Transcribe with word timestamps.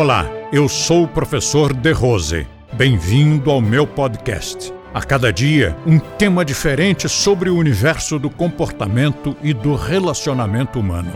Olá, 0.00 0.26
eu 0.52 0.68
sou 0.68 1.02
o 1.02 1.08
professor 1.08 1.74
De 1.74 1.90
Rose. 1.90 2.46
Bem-vindo 2.72 3.50
ao 3.50 3.60
meu 3.60 3.84
podcast. 3.84 4.72
A 4.94 5.02
cada 5.02 5.32
dia, 5.32 5.76
um 5.84 5.98
tema 5.98 6.44
diferente 6.44 7.08
sobre 7.08 7.50
o 7.50 7.56
universo 7.56 8.16
do 8.16 8.30
comportamento 8.30 9.36
e 9.42 9.52
do 9.52 9.74
relacionamento 9.74 10.78
humano. 10.78 11.10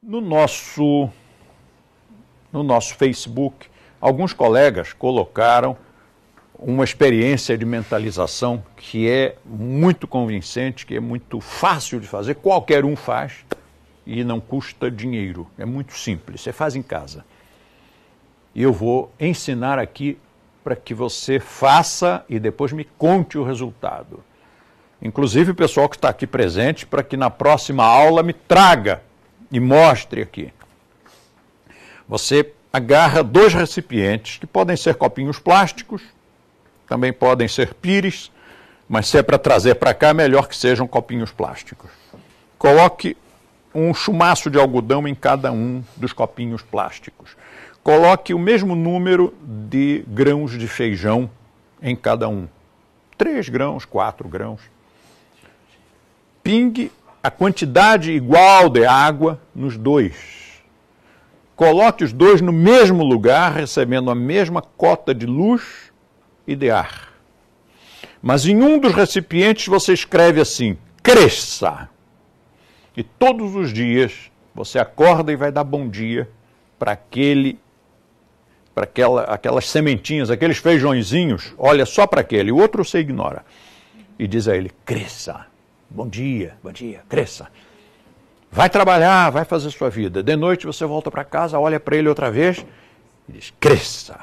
No 0.00 0.20
nosso, 0.20 1.10
no 2.52 2.62
nosso 2.62 2.94
Facebook, 2.94 3.66
alguns 4.00 4.32
colegas 4.32 4.92
colocaram 4.92 5.76
uma 6.56 6.84
experiência 6.84 7.58
de 7.58 7.64
mentalização 7.64 8.62
que 8.76 9.10
é 9.10 9.34
muito 9.44 10.06
convincente, 10.06 10.86
que 10.86 10.94
é 10.94 11.00
muito 11.00 11.40
fácil 11.40 11.98
de 11.98 12.06
fazer, 12.06 12.36
qualquer 12.36 12.84
um 12.84 12.94
faz 12.94 13.44
e 14.06 14.22
não 14.24 14.40
custa 14.40 14.90
dinheiro. 14.90 15.46
É 15.58 15.64
muito 15.64 15.94
simples, 15.94 16.40
você 16.40 16.52
faz 16.52 16.76
em 16.76 16.82
casa. 16.82 17.24
E 18.54 18.62
eu 18.62 18.72
vou 18.72 19.12
ensinar 19.18 19.78
aqui 19.78 20.18
para 20.62 20.76
que 20.76 20.94
você 20.94 21.38
faça 21.38 22.24
e 22.28 22.38
depois 22.38 22.72
me 22.72 22.84
conte 22.84 23.36
o 23.36 23.44
resultado. 23.44 24.22
Inclusive 25.02 25.50
o 25.50 25.54
pessoal 25.54 25.88
que 25.88 25.96
está 25.96 26.08
aqui 26.08 26.26
presente, 26.26 26.86
para 26.86 27.02
que 27.02 27.16
na 27.16 27.28
próxima 27.28 27.84
aula 27.84 28.22
me 28.22 28.32
traga 28.32 29.02
e 29.52 29.60
mostre 29.60 30.22
aqui. 30.22 30.52
Você 32.08 32.52
agarra 32.72 33.22
dois 33.22 33.52
recipientes, 33.52 34.38
que 34.38 34.46
podem 34.46 34.76
ser 34.76 34.94
copinhos 34.94 35.38
plásticos, 35.38 36.02
também 36.88 37.12
podem 37.12 37.48
ser 37.48 37.74
pires, 37.74 38.30
mas 38.88 39.06
se 39.08 39.18
é 39.18 39.22
para 39.22 39.38
trazer 39.38 39.74
para 39.76 39.94
cá, 39.94 40.14
melhor 40.14 40.48
que 40.48 40.56
sejam 40.56 40.86
copinhos 40.86 41.30
plásticos. 41.30 41.90
Coloque 42.58 43.16
um 43.74 43.92
chumaço 43.92 44.50
de 44.50 44.58
algodão 44.58 45.06
em 45.08 45.14
cada 45.14 45.50
um 45.50 45.82
dos 45.96 46.12
copinhos 46.12 46.62
plásticos. 46.62 47.36
Coloque 47.82 48.32
o 48.32 48.38
mesmo 48.38 48.74
número 48.74 49.34
de 49.42 50.04
grãos 50.08 50.56
de 50.56 50.68
feijão 50.68 51.28
em 51.82 51.94
cada 51.94 52.28
um. 52.28 52.48
Três 53.18 53.48
grãos, 53.48 53.84
quatro 53.84 54.28
grãos. 54.28 54.60
Pingue 56.42 56.90
a 57.22 57.30
quantidade 57.30 58.12
igual 58.12 58.68
de 58.68 58.86
água 58.86 59.40
nos 59.54 59.76
dois. 59.76 60.62
Coloque 61.56 62.04
os 62.04 62.12
dois 62.12 62.40
no 62.40 62.52
mesmo 62.52 63.04
lugar, 63.04 63.52
recebendo 63.52 64.10
a 64.10 64.14
mesma 64.14 64.60
cota 64.60 65.14
de 65.14 65.26
luz 65.26 65.92
e 66.46 66.56
de 66.56 66.70
ar. 66.70 67.12
Mas 68.20 68.46
em 68.46 68.62
um 68.62 68.78
dos 68.78 68.94
recipientes 68.94 69.66
você 69.66 69.92
escreve 69.92 70.40
assim: 70.40 70.76
cresça. 71.02 71.88
E 72.96 73.02
todos 73.02 73.54
os 73.54 73.72
dias 73.72 74.30
você 74.54 74.78
acorda 74.78 75.32
e 75.32 75.36
vai 75.36 75.50
dar 75.50 75.64
bom 75.64 75.88
dia 75.88 76.28
para 76.78 76.92
aquele 76.92 77.58
para 78.74 78.84
aquela, 78.84 79.22
aquelas 79.22 79.68
sementinhas, 79.68 80.30
aqueles 80.30 80.58
feijõezinhos, 80.58 81.54
olha 81.56 81.86
só 81.86 82.06
para 82.06 82.22
aquele, 82.22 82.50
o 82.50 82.56
outro 82.56 82.84
você 82.84 82.98
ignora. 82.98 83.44
E 84.18 84.26
diz 84.26 84.48
a 84.48 84.56
ele: 84.56 84.70
cresça. 84.84 85.46
Bom 85.88 86.08
dia, 86.08 86.56
bom 86.62 86.72
dia, 86.72 87.02
cresça. 87.08 87.48
Vai 88.50 88.68
trabalhar, 88.68 89.30
vai 89.30 89.44
fazer 89.44 89.70
sua 89.70 89.90
vida. 89.90 90.22
De 90.22 90.36
noite 90.36 90.66
você 90.66 90.84
volta 90.84 91.10
para 91.10 91.24
casa, 91.24 91.58
olha 91.58 91.78
para 91.78 91.96
ele 91.96 92.08
outra 92.08 92.30
vez 92.30 92.64
e 93.28 93.32
diz: 93.32 93.52
cresça. 93.60 94.18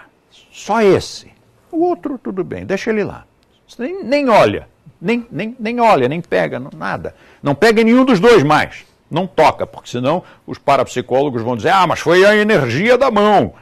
Só 0.52 0.82
esse. 0.82 1.32
O 1.72 1.84
outro, 1.84 2.18
tudo 2.18 2.44
bem, 2.44 2.66
deixa 2.66 2.90
ele 2.90 3.04
lá. 3.04 3.26
Você 3.66 3.84
nem, 3.84 4.04
nem 4.04 4.30
olha, 4.30 4.68
nem, 5.02 5.26
nem, 5.32 5.56
nem 5.60 5.80
olha, 5.80 6.08
nem 6.08 6.22
pega, 6.22 6.60
não, 6.60 6.70
nada. 6.76 7.16
Não 7.42 7.56
pega 7.56 7.84
nenhum 7.84 8.06
dos 8.06 8.20
dois 8.20 8.44
mais. 8.44 8.86
Não 9.10 9.28
toca, 9.28 9.68
porque 9.68 9.90
senão 9.90 10.24
os 10.46 10.58
parapsicólogos 10.58 11.42
vão 11.42 11.56
dizer: 11.56 11.70
ah, 11.70 11.86
mas 11.86 12.00
foi 12.00 12.26
a 12.26 12.36
energia 12.36 12.98
da 12.98 13.12
mão. 13.12 13.54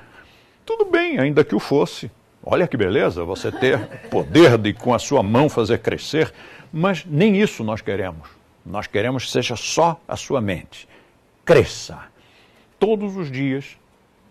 Tudo 0.65 0.85
bem, 0.85 1.17
ainda 1.19 1.43
que 1.43 1.55
o 1.55 1.59
fosse. 1.59 2.11
Olha 2.43 2.67
que 2.67 2.77
beleza 2.77 3.23
você 3.23 3.51
ter 3.51 3.79
poder 4.09 4.57
de 4.57 4.73
com 4.73 4.93
a 4.93 4.99
sua 4.99 5.23
mão 5.23 5.49
fazer 5.49 5.79
crescer, 5.79 6.33
mas 6.71 7.05
nem 7.05 7.37
isso 7.37 7.63
nós 7.63 7.81
queremos. 7.81 8.29
Nós 8.65 8.87
queremos 8.87 9.25
que 9.25 9.31
seja 9.31 9.55
só 9.55 9.99
a 10.07 10.15
sua 10.15 10.39
mente. 10.39 10.87
Cresça 11.43 11.97
todos 12.79 13.17
os 13.17 13.31
dias, 13.31 13.77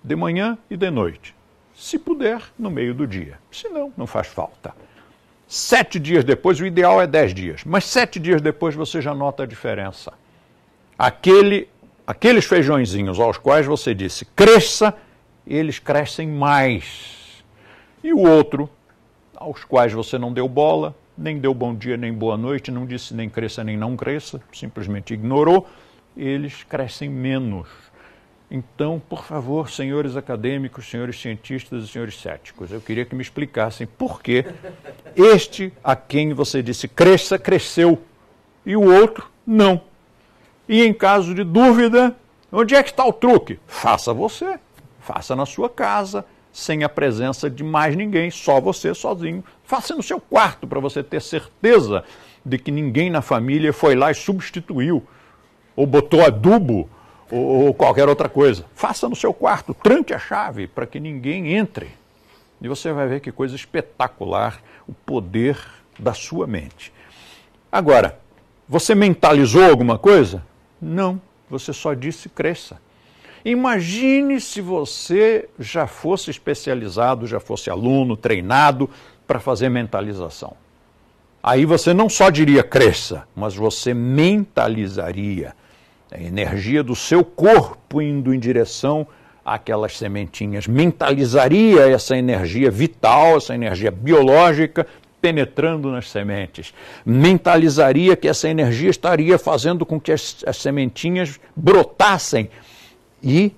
de 0.03 0.15
manhã 0.15 0.57
e 0.71 0.77
de 0.77 0.91
noite 0.91 1.35
se 1.79 1.97
puder, 1.97 2.43
no 2.59 2.71
meio 2.71 2.93
do 2.93 3.07
dia. 3.07 3.39
Se 3.53 3.69
não, 3.69 3.93
não 3.97 4.07
faz 4.07 4.27
falta. 4.27 4.75
Sete 5.51 5.99
dias 5.99 6.25
depois, 6.25 6.61
o 6.61 6.67
ideal 6.67 7.01
é 7.01 7.07
dez 7.07 7.33
dias, 7.33 7.63
mas 7.65 7.87
sete 7.87 8.21
dias 8.21 8.43
depois 8.43 8.75
você 8.75 9.01
já 9.01 9.15
nota 9.15 9.45
a 9.45 9.47
diferença. 9.47 10.13
Aquele, 10.99 11.67
aqueles 12.07 12.45
feijõezinhos 12.45 13.19
aos 13.19 13.39
quais 13.39 13.65
você 13.65 13.95
disse 13.95 14.27
cresça, 14.27 14.95
eles 15.47 15.79
crescem 15.79 16.29
mais. 16.29 17.43
E 18.05 18.13
o 18.13 18.19
outro, 18.19 18.69
aos 19.35 19.65
quais 19.65 19.91
você 19.91 20.19
não 20.19 20.35
deu 20.35 20.47
bola, 20.47 20.95
nem 21.17 21.39
deu 21.39 21.55
bom 21.55 21.75
dia 21.75 21.97
nem 21.97 22.13
boa 22.13 22.37
noite, 22.37 22.71
não 22.71 22.85
disse 22.85 23.15
nem 23.15 23.31
cresça 23.31 23.65
nem 23.65 23.75
não 23.75 23.97
cresça, 23.97 24.43
simplesmente 24.53 25.15
ignorou, 25.15 25.67
eles 26.15 26.63
crescem 26.63 27.09
menos. 27.09 27.69
Então, 28.51 29.01
por 29.09 29.25
favor, 29.25 29.69
senhores 29.69 30.17
acadêmicos, 30.17 30.89
senhores 30.89 31.21
cientistas 31.21 31.85
e 31.85 31.89
senhores 31.89 32.19
céticos, 32.19 32.73
eu 32.73 32.81
queria 32.81 33.05
que 33.05 33.15
me 33.15 33.21
explicassem 33.21 33.87
por 33.87 34.23
que 34.23 34.45
este 35.15 35.71
a 35.85 35.95
quem 35.95 36.33
você 36.33 36.63
disse 36.63 36.89
cresça, 36.89 37.39
cresceu, 37.39 38.01
e 38.65 38.75
o 38.75 38.83
outro 38.83 39.29
não. 39.47 39.83
E 40.67 40.83
em 40.83 40.95
caso 40.95 41.35
de 41.35 41.45
dúvida, 41.45 42.17
onde 42.51 42.75
é 42.75 42.83
que 42.83 42.91
está 42.91 43.05
o 43.05 43.13
truque? 43.13 43.59
Faça 43.67 44.15
você, 44.15 44.59
faça 44.99 45.37
na 45.37 45.45
sua 45.45 45.69
casa, 45.69 46.25
sem 46.51 46.85
a 46.85 46.89
presença 46.89 47.51
de 47.51 47.63
mais 47.63 47.95
ninguém, 47.95 48.31
só 48.31 48.61
você 48.61 48.95
sozinho. 48.95 49.45
Faça 49.63 49.95
no 49.95 50.03
seu 50.03 50.19
quarto 50.19 50.67
para 50.67 50.81
você 50.81 51.03
ter 51.03 51.21
certeza 51.21 52.03
de 52.45 52.59
que 52.59 52.71
ninguém 52.71 53.11
na 53.11 53.21
família 53.21 53.75
foi 53.75 53.95
lá 53.95 54.11
e 54.11 54.15
substituiu, 54.15 55.07
ou 55.77 55.87
botou 55.87 56.25
adubo 56.25 56.89
ou, 57.31 57.75
qualquer 57.75 58.09
outra 58.09 58.29
coisa. 58.29 58.65
Faça 58.75 59.09
no 59.09 59.17
seu 59.17 59.33
quarto, 59.33 59.75
tranque 59.75 60.15
a 60.15 60.19
chave 60.19 60.67
para 60.67 60.87
que 60.87 60.99
ninguém 60.99 61.55
entre. 61.55 61.89
E 62.61 62.69
você 62.69 62.93
vai 62.93 63.07
ver 63.07 63.21
que 63.21 63.31
coisa 63.31 63.55
espetacular 63.55 64.61
o 64.87 64.93
poder 64.93 65.59
da 65.99 66.13
sua 66.13 66.47
mente. 66.47 66.93
Agora, 67.71 68.19
você 68.69 68.95
mentalizou 68.95 69.65
alguma 69.65 69.99
coisa? 69.99 70.45
Não, 70.81 71.21
você 71.49 71.73
só 71.73 71.95
disse 71.95 72.29
cresça. 72.29 72.81
Imagine 73.45 74.41
se 74.41 74.61
você 74.61 75.49
já 75.59 75.87
fosse 75.87 76.31
especializado, 76.31 77.27
já 77.27 77.39
fosse 77.39 77.71
aluno, 77.71 78.17
treinado 78.17 78.91
para 79.27 79.39
fazer 79.39 79.69
mentalização. 79.69 80.57
Aí 81.43 81.65
você 81.65 81.95
não 81.95 82.09
só 82.09 82.31
diria 82.31 82.63
cresça, 82.63 83.27
mas 83.35 83.55
você 83.55 83.95
mentalizaria 83.95 85.55
a 86.11 86.21
energia 86.21 86.83
do 86.83 86.97
seu 86.97 87.25
corpo 87.25 88.01
indo 88.01 88.33
em 88.33 88.39
direção 88.39 89.07
àquelas 89.45 89.97
sementinhas. 89.97 90.67
Mentalizaria 90.67 91.89
essa 91.89 92.17
energia 92.17 92.71
vital, 92.71 93.37
essa 93.37 93.55
energia 93.55 93.91
biológica 93.91 94.87
penetrando 95.21 95.91
nas 95.91 96.09
sementes. 96.11 96.73
Mentalizaria 97.05 98.17
que 98.17 98.29
essa 98.29 98.49
energia 98.49 98.91
estaria 98.91 99.39
fazendo 99.39 99.85
com 99.85 100.01
que 100.01 100.13
as, 100.13 100.43
as 100.47 100.57
sementinhas 100.57 101.41
brotassem 101.55 102.49
e 103.23 103.53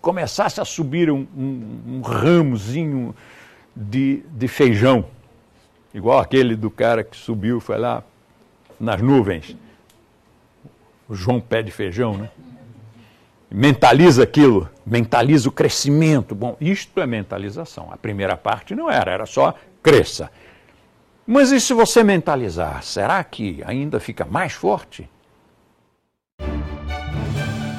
começasse 0.00 0.60
a 0.60 0.64
subir 0.64 1.10
um, 1.10 1.26
um, 1.36 1.80
um 1.86 2.00
ramozinho 2.00 3.14
de, 3.74 4.22
de 4.30 4.48
feijão, 4.48 5.04
igual 5.92 6.18
aquele 6.18 6.56
do 6.56 6.70
cara 6.70 7.02
que 7.02 7.16
subiu, 7.16 7.60
foi 7.60 7.78
lá 7.78 8.02
nas 8.78 9.00
nuvens 9.00 9.56
João 11.14 11.40
pé 11.40 11.62
de 11.62 11.70
feijão, 11.70 12.16
né? 12.16 12.30
Mentaliza 13.50 14.22
aquilo, 14.22 14.68
mentaliza 14.84 15.48
o 15.48 15.52
crescimento. 15.52 16.34
Bom, 16.34 16.56
isto 16.58 17.00
é 17.00 17.06
mentalização. 17.06 17.90
A 17.92 17.98
primeira 17.98 18.36
parte 18.36 18.74
não 18.74 18.90
era, 18.90 19.10
era 19.10 19.26
só 19.26 19.54
cresça. 19.82 20.30
Mas 21.26 21.52
e 21.52 21.60
se 21.60 21.74
você 21.74 22.02
mentalizar, 22.02 22.82
será 22.82 23.22
que 23.22 23.62
ainda 23.66 24.00
fica 24.00 24.24
mais 24.24 24.54
forte? 24.54 25.08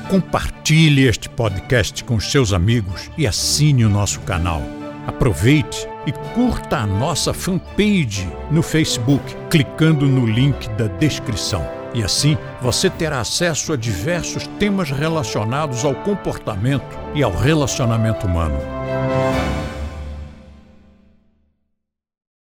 Compartilhe 0.09 1.07
este 1.07 1.27
podcast 1.27 2.03
com 2.03 2.19
seus 2.19 2.53
amigos 2.53 3.09
e 3.17 3.25
assine 3.25 3.83
o 3.83 3.89
nosso 3.89 4.21
canal. 4.21 4.61
Aproveite 5.07 5.87
e 6.05 6.11
curta 6.35 6.77
a 6.77 6.85
nossa 6.85 7.33
fanpage 7.33 8.29
no 8.51 8.61
Facebook, 8.61 9.23
clicando 9.49 10.05
no 10.05 10.25
link 10.25 10.69
da 10.69 10.87
descrição. 10.87 11.82
E 11.93 12.03
assim 12.03 12.37
você 12.61 12.89
terá 12.89 13.19
acesso 13.19 13.73
a 13.73 13.77
diversos 13.77 14.47
temas 14.59 14.89
relacionados 14.89 15.85
ao 15.85 15.93
comportamento 15.93 16.97
e 17.13 17.21
ao 17.21 17.31
relacionamento 17.31 18.25
humano. 18.25 18.57